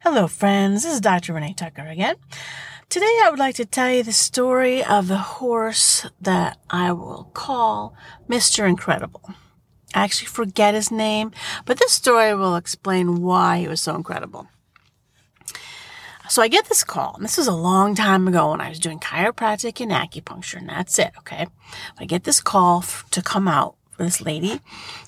[0.00, 0.82] Hello, friends.
[0.82, 1.34] This is Dr.
[1.34, 2.16] Renee Tucker again.
[2.88, 7.30] Today, I would like to tell you the story of the horse that I will
[7.34, 7.94] call
[8.28, 8.68] Mr.
[8.68, 9.34] Incredible.
[9.94, 11.30] I actually forget his name,
[11.64, 14.48] but this story will explain why he was so incredible.
[16.28, 18.80] So I get this call, and this was a long time ago when I was
[18.80, 21.46] doing chiropractic and acupuncture, and that's it, okay?
[21.98, 24.60] I get this call f- to come out for this lady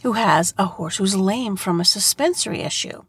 [0.02, 3.02] who has a horse who's lame from a suspensory issue.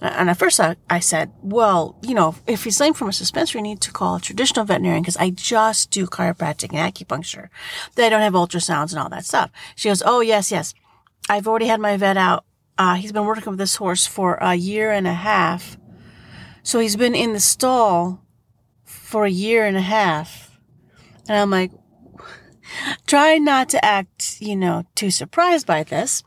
[0.00, 3.62] And at first I, I said, well, you know, if he's lame from a suspensory,
[3.62, 7.48] need to call a traditional veterinarian because I just do chiropractic and acupuncture.
[7.96, 9.50] They don't have ultrasounds and all that stuff.
[9.74, 10.74] She goes, oh, yes, yes.
[11.28, 12.44] I've already had my vet out.
[12.76, 15.76] Uh, he's been working with this horse for a year and a half.
[16.62, 18.22] So he's been in the stall
[18.84, 20.58] for a year and a half.
[21.28, 21.72] And I'm like,
[23.06, 26.22] try not to act, you know, too surprised by this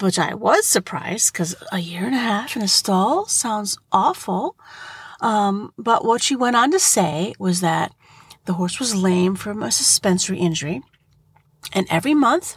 [0.00, 4.56] which I was surprised because a year and a half in a stall sounds awful.
[5.20, 7.94] Um, but what she went on to say was that
[8.44, 10.82] the horse was lame from a suspensory injury.
[11.72, 12.56] And every month,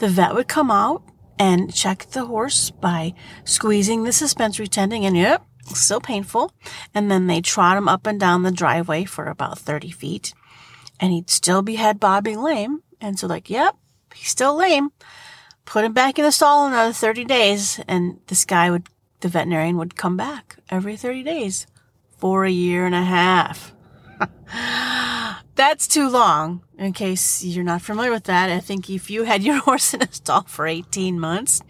[0.00, 1.02] the vet would come out
[1.38, 6.52] and check the horse by squeezing the suspensory tendon and yep, still painful.
[6.94, 10.34] And then they trot him up and down the driveway for about 30 feet
[11.00, 12.82] and he'd still be head bobbing lame.
[13.00, 13.76] And so like, yep,
[14.14, 14.90] he's still lame
[15.68, 17.78] put him back in the stall another 30 days.
[17.86, 18.88] And this guy would,
[19.20, 21.66] the veterinarian would come back every 30 days
[22.16, 23.74] for a year and a half.
[25.54, 26.62] That's too long.
[26.78, 30.02] In case you're not familiar with that, I think if you had your horse in
[30.02, 31.60] a stall for 18 months,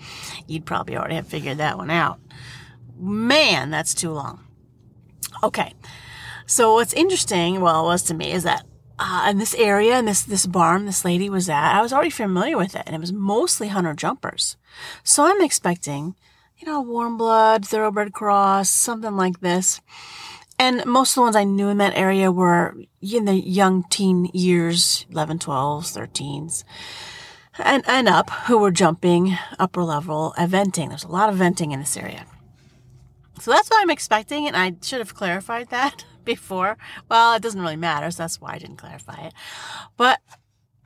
[0.46, 2.20] you'd probably already have figured that one out.
[2.96, 4.44] Man, that's too long.
[5.42, 5.74] Okay.
[6.46, 8.64] So what's interesting, well, it was to me, is that
[8.98, 12.10] uh, in this area, and this this barn this lady was at, I was already
[12.10, 14.56] familiar with it, and it was mostly hunter jumpers.
[15.04, 16.16] So I'm expecting,
[16.58, 19.80] you know, warm blood, thoroughbred cross, something like this.
[20.58, 24.28] And most of the ones I knew in that area were in the young teen
[24.34, 26.64] years, 11, 12s, 13s,
[27.58, 30.88] and, and up, who were jumping upper level eventing.
[30.88, 32.26] There's a lot of eventing in this area.
[33.40, 36.76] So that's what I'm expecting, and I should have clarified that before.
[37.08, 39.34] Well, it doesn't really matter, so that's why I didn't clarify it.
[39.96, 40.20] But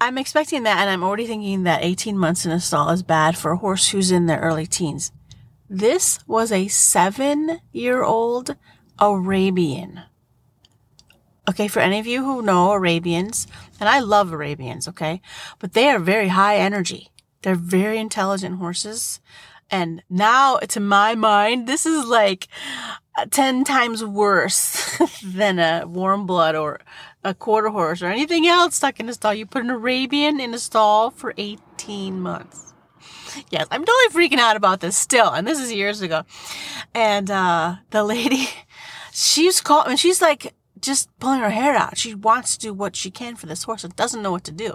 [0.00, 3.36] I'm expecting that, and I'm already thinking that 18 months in a stall is bad
[3.36, 5.12] for a horse who's in their early teens.
[5.68, 8.56] This was a seven year old
[8.98, 10.02] Arabian.
[11.48, 13.48] Okay, for any of you who know Arabians,
[13.80, 15.20] and I love Arabians, okay,
[15.58, 17.10] but they are very high energy.
[17.42, 19.20] They're very intelligent horses.
[19.72, 22.46] And now, to my mind, this is like
[23.30, 26.80] 10 times worse than a warm blood or
[27.24, 29.32] a quarter horse or anything else stuck in a stall.
[29.32, 32.74] You put an Arabian in a stall for 18 months.
[33.50, 35.30] Yes, I'm totally freaking out about this still.
[35.30, 36.24] And this is years ago.
[36.94, 38.48] And, uh, the lady,
[39.12, 41.96] she's called, and she's like just pulling her hair out.
[41.96, 44.52] She wants to do what she can for this horse and doesn't know what to
[44.52, 44.74] do.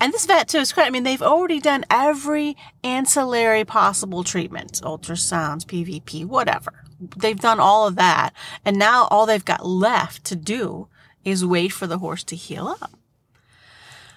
[0.00, 0.88] And this vet too is correct.
[0.88, 6.82] I mean, they've already done every ancillary possible treatment, ultrasounds, PVP, whatever
[7.16, 8.32] they've done all of that.
[8.64, 10.88] And now all they've got left to do
[11.24, 12.92] is wait for the horse to heal up.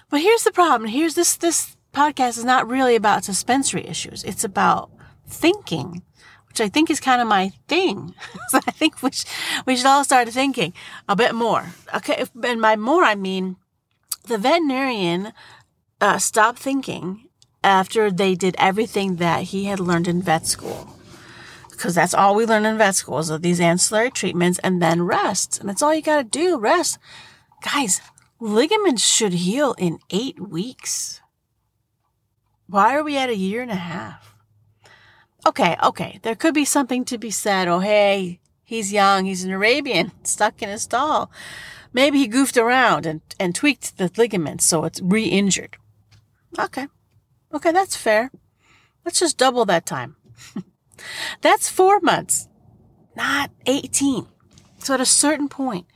[0.08, 0.90] But here's the problem.
[0.90, 4.22] Here's this, this podcast is not really about suspensory issues.
[4.24, 4.90] It's about
[5.26, 6.02] thinking,
[6.48, 8.14] which I think is kind of my thing.
[8.48, 9.24] so I think we, sh-
[9.66, 10.72] we should all start thinking
[11.08, 11.66] a bit more.
[11.94, 12.24] Okay.
[12.42, 13.56] And by more, I mean
[14.26, 15.32] the veterinarian
[16.06, 17.28] uh, stopped thinking
[17.64, 20.96] after they did everything that he had learned in vet school
[21.76, 25.60] because that's all we learn in vet school is these ancillary treatments and then rest.
[25.60, 26.58] And that's all you got to do.
[26.58, 26.98] Rest.
[27.62, 28.00] Guys,
[28.40, 31.20] ligaments should heal in eight weeks.
[32.66, 34.34] Why are we at a year and a half?
[35.46, 36.18] Okay, okay.
[36.22, 37.68] There could be something to be said.
[37.68, 39.26] Oh, hey, he's young.
[39.26, 41.30] He's an Arabian stuck in a stall.
[41.92, 45.76] Maybe he goofed around and, and tweaked the ligaments so it's re-injured.
[46.58, 46.86] Okay.
[47.52, 48.30] Okay, that's fair.
[49.04, 50.16] Let's just double that time.
[51.40, 52.48] That's four months,
[53.14, 54.26] not 18.
[54.78, 55.86] So at a certain point,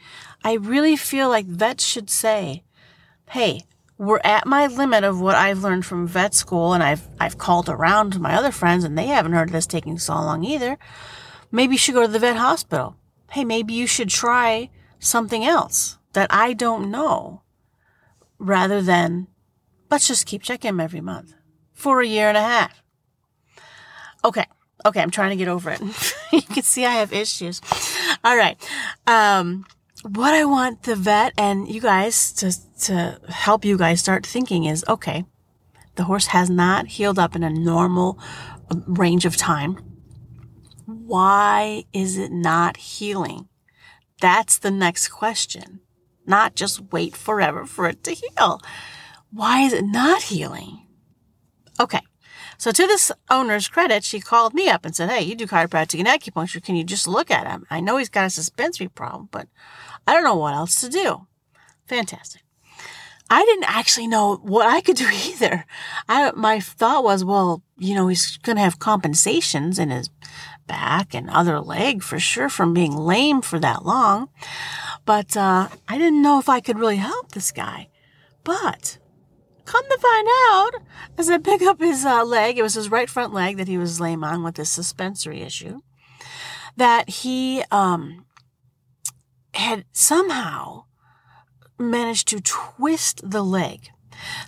[0.44, 2.62] I really feel like vets should say,
[3.30, 3.62] Hey,
[3.98, 7.68] we're at my limit of what I've learned from vet school and I've, I've called
[7.68, 10.78] around to my other friends and they haven't heard of this taking so long either.
[11.52, 12.96] Maybe you should go to the vet hospital.
[13.32, 17.42] Hey, maybe you should try something else that I don't know
[18.38, 19.28] rather than
[19.90, 21.34] let's just keep checking him every month
[21.72, 22.82] for a year and a half.
[24.24, 24.44] Okay.
[24.84, 25.80] Okay, I'm trying to get over it.
[26.32, 27.60] you can see I have issues.
[28.24, 28.56] All right.
[29.06, 29.66] Um,
[30.02, 32.54] what I want the vet and you guys to,
[32.86, 35.24] to help you guys start thinking is, okay,
[35.96, 38.18] the horse has not healed up in a normal
[38.70, 39.78] um, range of time.
[40.86, 43.48] Why is it not healing?
[44.20, 45.80] That's the next question.
[46.26, 48.60] Not just wait forever for it to heal.
[49.32, 50.86] Why is it not healing?
[51.78, 52.00] Okay.
[52.58, 55.98] So to this owner's credit, she called me up and said, Hey, you do chiropractic
[55.98, 56.62] and acupuncture.
[56.62, 57.66] Can you just look at him?
[57.70, 59.48] I know he's got a suspensory problem, but
[60.06, 61.26] I don't know what else to do.
[61.86, 62.42] Fantastic.
[63.30, 65.64] I didn't actually know what I could do either.
[66.08, 70.10] I, my thought was, well, you know, he's going to have compensations in his
[70.66, 74.28] back and other leg for sure from being lame for that long.
[75.06, 77.88] But, uh, I didn't know if I could really help this guy.
[78.44, 78.98] But
[79.70, 80.70] come to find out,
[81.16, 83.78] as I pick up his uh, leg, it was his right front leg that he
[83.78, 85.80] was lame on with this suspensory issue,
[86.76, 88.26] that he, um,
[89.54, 90.84] had somehow
[91.78, 93.90] managed to twist the leg.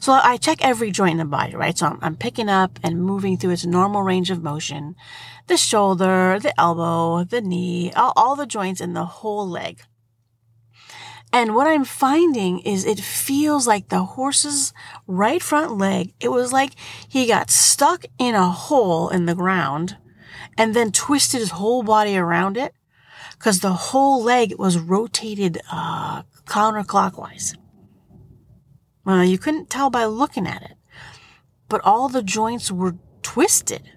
[0.01, 1.77] So I check every joint in the body, right?
[1.77, 4.95] So I'm, I'm, picking up and moving through its normal range of motion,
[5.47, 9.83] the shoulder, the elbow, the knee, all, all the joints in the whole leg.
[11.33, 14.75] And what I'm finding is it feels like the horse's
[15.07, 16.73] right front leg, it was like
[17.09, 19.97] he got stuck in a hole in the ground
[20.59, 22.75] and then twisted his whole body around it
[23.33, 27.57] because the whole leg was rotated uh, counterclockwise.
[29.05, 30.77] Well, you couldn't tell by looking at it,
[31.69, 33.91] but all the joints were twisted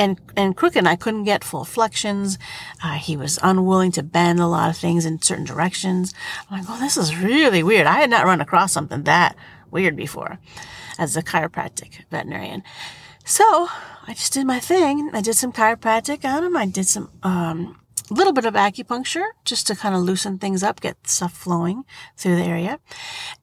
[0.00, 0.78] and and crooked.
[0.78, 2.38] And I couldn't get full flexions.
[2.82, 6.14] Uh, he was unwilling to bend a lot of things in certain directions.
[6.48, 7.86] I'm like, well, this is really weird.
[7.86, 9.36] I had not run across something that
[9.70, 10.38] weird before
[10.98, 12.62] as a chiropractic veterinarian.
[13.24, 13.68] So
[14.06, 15.10] I just did my thing.
[15.12, 16.56] I did some chiropractic on him.
[16.56, 17.78] I did some um,
[18.10, 21.84] a little bit of acupuncture just to kind of loosen things up, get stuff flowing
[22.16, 22.80] through the area.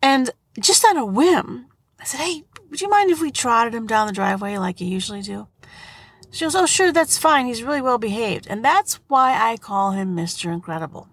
[0.02, 1.68] And just on a whim,
[2.00, 4.88] I said, Hey, would you mind if we trotted him down the driveway like you
[4.88, 5.48] usually do?
[6.32, 7.46] She goes, Oh, sure, that's fine.
[7.46, 8.48] He's really well behaved.
[8.50, 10.52] And that's why I call him Mr.
[10.52, 11.08] Incredible.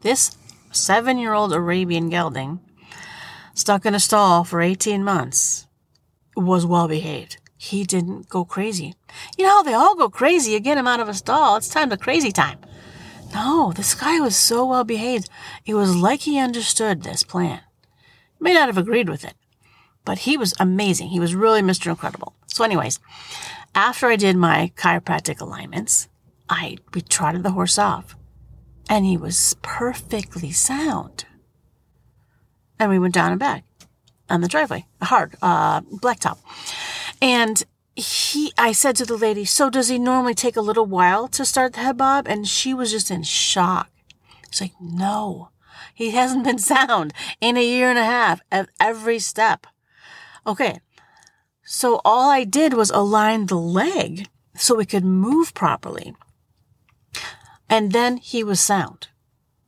[0.00, 0.36] This
[0.70, 2.60] seven year old Arabian gelding,
[3.54, 5.66] stuck in a stall for 18 months,
[6.36, 8.96] was well behaved he didn't go crazy.
[9.38, 10.50] You know, how they all go crazy.
[10.50, 12.58] You get him out of a stall, it's time to crazy time.
[13.32, 15.30] No, this guy was so well behaved.
[15.64, 17.60] It was like he understood this plan.
[18.36, 19.34] He may not have agreed with it,
[20.04, 21.08] but he was amazing.
[21.08, 21.88] He was really Mr.
[21.88, 22.34] Incredible.
[22.46, 23.00] So, anyways,
[23.74, 26.08] after I did my chiropractic alignments,
[26.48, 28.16] I we trotted the horse off,
[28.88, 31.24] and he was perfectly sound.
[32.78, 33.64] And we went down and back
[34.28, 36.38] on the driveway, a hard uh, blacktop.
[37.20, 37.62] And
[37.94, 41.44] he, I said to the lady, so does he normally take a little while to
[41.44, 42.26] start the head bob?
[42.26, 43.90] And she was just in shock.
[44.50, 45.50] She's like, no,
[45.94, 49.66] he hasn't been sound in a year and a half at every step.
[50.46, 50.80] Okay.
[51.64, 56.14] So all I did was align the leg so it could move properly.
[57.68, 59.08] And then he was sound.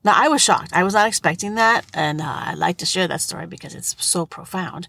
[0.03, 0.73] Now I was shocked.
[0.73, 1.87] I was not expecting that.
[1.95, 4.89] And uh, I'd like to share that story because it's so profound.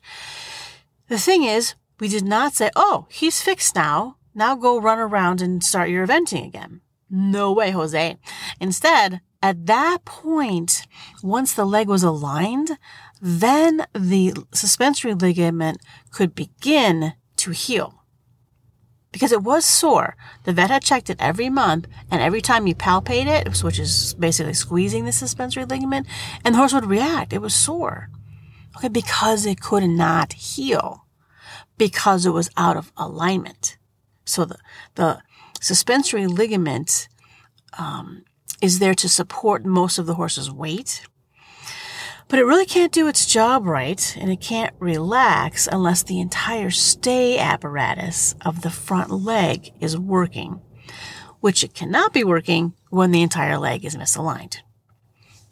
[1.08, 4.18] The thing is, we did not say, oh, he's fixed now.
[4.34, 6.82] Now go run around and start your eventing again.
[7.10, 8.18] No way, Jose.
[8.60, 10.88] Instead, at that point,
[11.24, 12.78] once the leg was aligned,
[13.22, 15.80] then the suspensory ligament
[16.12, 18.04] could begin to heal.
[19.12, 20.18] Because it was sore.
[20.44, 24.14] The vet had checked it every month, and every time you palpate it, which is
[24.16, 26.06] basically squeezing the suspensory ligament,
[26.44, 27.32] and the horse would react.
[27.32, 28.10] It was sore.
[28.76, 31.06] Okay, because it could not heal
[31.78, 33.78] because it was out of alignment.
[34.26, 34.58] So the,
[34.96, 35.22] the
[35.62, 37.08] suspensory ligament
[37.78, 38.24] um,
[38.62, 41.06] is there to support most of the horse's weight.
[42.28, 46.72] But it really can't do its job right, and it can't relax unless the entire
[46.72, 50.60] stay apparatus of the front leg is working,
[51.40, 54.62] which it cannot be working when the entire leg is misaligned.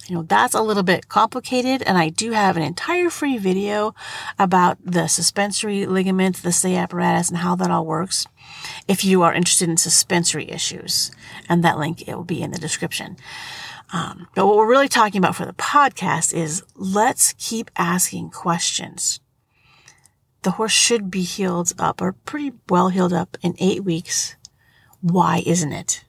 [0.08, 3.96] You know, that's a little bit complicated and I do have an entire free video
[4.38, 8.28] about the suspensory ligament, the stay apparatus and how that all works.
[8.88, 11.12] If you are interested in suspensory issues
[11.48, 13.16] and that link, it will be in the description.
[13.94, 19.22] Um, but what we're really talking about for the podcast is let's keep asking questions.
[20.42, 24.36] The horse should be healed up or pretty well healed up in eight weeks.
[25.00, 26.04] Why isn't it?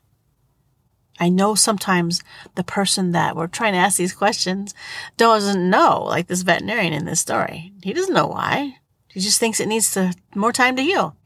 [1.18, 2.22] I know sometimes
[2.54, 4.74] the person that we're trying to ask these questions
[5.16, 7.72] doesn't know, like this veterinarian in this story.
[7.82, 8.76] He doesn't know why.
[9.08, 11.16] He just thinks it needs to, more time to heal.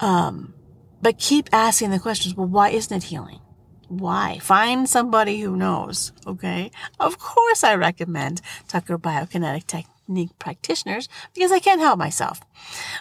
[0.00, 0.54] Um,
[1.02, 2.34] but keep asking the questions.
[2.34, 3.40] Well, why isn't it healing?
[3.88, 4.38] Why?
[4.40, 6.12] Find somebody who knows.
[6.26, 6.70] Okay.
[6.98, 12.40] Of course, I recommend Tucker Biokinetic Tech technique practitioners because I can't help myself.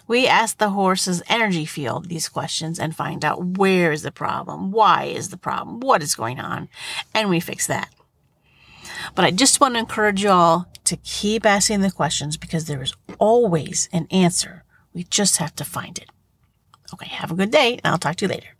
[0.08, 4.72] We ask the horse's energy field these questions and find out where is the problem,
[4.72, 6.70] why is the problem, what is going on,
[7.13, 7.89] and we fix that.
[9.16, 12.94] But I just want to encourage y'all to keep asking the questions because there is
[13.18, 14.63] always an answer.
[14.94, 16.10] We just have to find it.
[16.94, 18.59] Okay, have a good day, and I'll talk to you later.